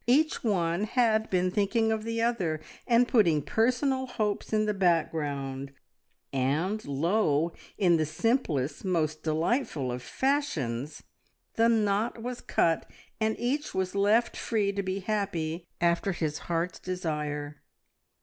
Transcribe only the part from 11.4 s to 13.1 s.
the knot was cut,